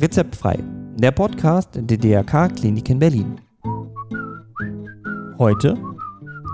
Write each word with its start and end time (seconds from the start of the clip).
Rezeptfrei, 0.00 0.62
der 0.94 1.10
Podcast 1.10 1.70
der 1.74 1.98
DRK 1.98 2.54
Klinik 2.54 2.88
in 2.88 3.00
Berlin. 3.00 3.40
Heute, 5.38 5.76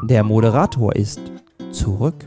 der 0.04 0.24
Moderator 0.24 0.96
ist 0.96 1.20
zurück. 1.70 2.26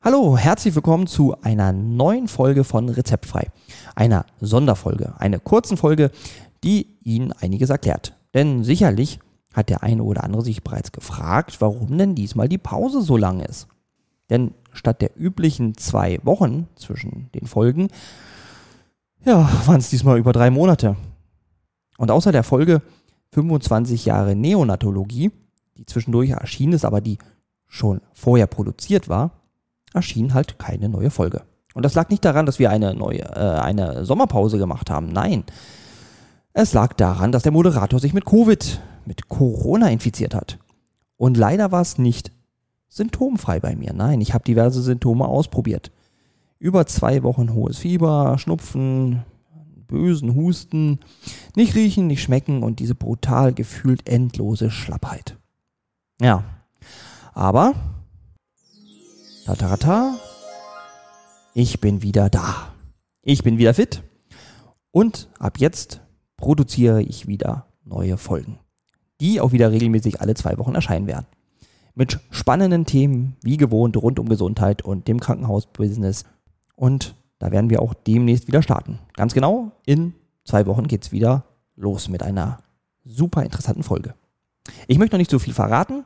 Hallo, 0.00 0.38
herzlich 0.38 0.76
willkommen 0.76 1.08
zu 1.08 1.34
einer 1.42 1.72
neuen 1.72 2.28
Folge 2.28 2.62
von 2.62 2.88
Rezeptfrei. 2.88 3.48
Einer 3.96 4.26
Sonderfolge, 4.40 5.14
einer 5.18 5.40
kurzen 5.40 5.76
Folge, 5.76 6.12
die 6.62 7.00
Ihnen 7.02 7.32
einiges 7.32 7.70
erklärt. 7.70 8.16
Denn 8.32 8.62
sicherlich 8.62 9.18
hat 9.52 9.70
der 9.70 9.82
eine 9.82 10.04
oder 10.04 10.22
andere 10.22 10.42
sich 10.42 10.62
bereits 10.62 10.92
gefragt, 10.92 11.56
warum 11.60 11.98
denn 11.98 12.14
diesmal 12.14 12.48
die 12.48 12.58
Pause 12.58 13.02
so 13.02 13.16
lang 13.16 13.40
ist. 13.40 13.66
Denn 14.30 14.54
statt 14.72 15.00
der 15.00 15.18
üblichen 15.18 15.76
zwei 15.76 16.18
Wochen 16.22 16.68
zwischen 16.76 17.30
den 17.32 17.46
Folgen, 17.46 17.88
ja, 19.24 19.48
waren 19.66 19.78
es 19.78 19.90
diesmal 19.90 20.18
über 20.18 20.32
drei 20.32 20.50
Monate. 20.50 20.96
Und 21.98 22.10
außer 22.10 22.32
der 22.32 22.42
Folge 22.42 22.82
25 23.32 24.04
Jahre 24.04 24.36
Neonatologie, 24.36 25.30
die 25.76 25.86
zwischendurch 25.86 26.30
erschienen 26.30 26.74
ist, 26.74 26.84
aber 26.84 27.00
die 27.00 27.18
schon 27.66 28.00
vorher 28.12 28.46
produziert 28.46 29.08
war, 29.08 29.32
erschien 29.92 30.34
halt 30.34 30.58
keine 30.58 30.88
neue 30.88 31.10
Folge. 31.10 31.42
Und 31.74 31.84
das 31.84 31.94
lag 31.94 32.08
nicht 32.08 32.24
daran, 32.24 32.46
dass 32.46 32.58
wir 32.58 32.70
eine 32.70 32.94
neue, 32.94 33.20
äh, 33.20 33.58
eine 33.60 34.04
Sommerpause 34.04 34.58
gemacht 34.58 34.88
haben. 34.90 35.08
Nein. 35.08 35.44
Es 36.52 36.72
lag 36.72 36.94
daran, 36.94 37.32
dass 37.32 37.42
der 37.42 37.52
Moderator 37.52 38.00
sich 38.00 38.14
mit 38.14 38.24
Covid, 38.24 38.80
mit 39.04 39.28
Corona 39.28 39.90
infiziert 39.90 40.34
hat. 40.34 40.58
Und 41.18 41.36
leider 41.36 41.72
war 41.72 41.82
es 41.82 41.98
nicht 41.98 42.32
symptomfrei 42.96 43.60
bei 43.60 43.76
mir. 43.76 43.92
Nein, 43.92 44.20
ich 44.20 44.34
habe 44.34 44.44
diverse 44.44 44.80
Symptome 44.80 45.26
ausprobiert. 45.26 45.92
Über 46.58 46.86
zwei 46.86 47.22
Wochen 47.22 47.52
hohes 47.52 47.78
Fieber, 47.78 48.38
Schnupfen, 48.38 49.24
bösen 49.86 50.34
Husten, 50.34 51.00
nicht 51.54 51.74
riechen, 51.74 52.06
nicht 52.06 52.22
schmecken 52.22 52.62
und 52.62 52.80
diese 52.80 52.94
brutal 52.94 53.52
gefühlt 53.52 54.08
endlose 54.08 54.70
Schlappheit. 54.70 55.36
Ja, 56.20 56.44
aber, 57.34 57.74
tatarata, 59.44 60.14
ich 61.54 61.80
bin 61.80 62.02
wieder 62.02 62.30
da. 62.30 62.72
Ich 63.22 63.42
bin 63.42 63.58
wieder 63.58 63.74
fit 63.74 64.02
und 64.92 65.28
ab 65.38 65.58
jetzt 65.58 66.00
produziere 66.36 67.02
ich 67.02 67.26
wieder 67.26 67.66
neue 67.84 68.16
Folgen, 68.16 68.58
die 69.20 69.40
auch 69.40 69.52
wieder 69.52 69.70
regelmäßig 69.70 70.20
alle 70.20 70.34
zwei 70.34 70.56
Wochen 70.58 70.74
erscheinen 70.74 71.06
werden 71.06 71.26
mit 71.96 72.20
spannenden 72.30 72.84
Themen, 72.84 73.36
wie 73.42 73.56
gewohnt, 73.56 73.96
rund 73.96 74.20
um 74.20 74.28
Gesundheit 74.28 74.82
und 74.82 75.08
dem 75.08 75.18
Krankenhausbusiness. 75.18 76.24
Und 76.76 77.16
da 77.38 77.50
werden 77.50 77.70
wir 77.70 77.82
auch 77.82 77.94
demnächst 77.94 78.46
wieder 78.46 78.62
starten. 78.62 79.00
Ganz 79.14 79.34
genau, 79.34 79.72
in 79.86 80.14
zwei 80.44 80.66
Wochen 80.66 80.86
geht 80.86 81.04
es 81.04 81.12
wieder 81.12 81.44
los 81.74 82.08
mit 82.08 82.22
einer 82.22 82.58
super 83.04 83.42
interessanten 83.42 83.82
Folge. 83.82 84.14
Ich 84.86 84.98
möchte 84.98 85.16
noch 85.16 85.18
nicht 85.20 85.30
so 85.30 85.38
viel 85.38 85.54
verraten. 85.54 86.04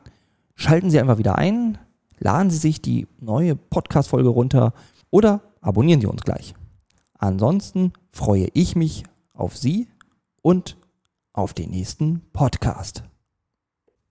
Schalten 0.55 0.89
Sie 0.89 0.99
einfach 0.99 1.17
wieder 1.17 1.37
ein, 1.37 1.77
laden 2.19 2.49
Sie 2.49 2.57
sich 2.57 2.81
die 2.81 3.07
neue 3.19 3.55
Podcast-Folge 3.55 4.29
runter 4.29 4.73
oder 5.09 5.41
abonnieren 5.59 5.99
Sie 5.99 6.07
uns 6.07 6.21
gleich. 6.21 6.53
Ansonsten 7.17 7.91
freue 8.13 8.47
ich 8.53 8.75
mich 8.75 9.03
auf 9.33 9.57
Sie 9.57 9.87
und 10.41 10.77
auf 11.33 11.53
den 11.53 11.71
nächsten 11.71 12.21
Podcast. 12.31 13.03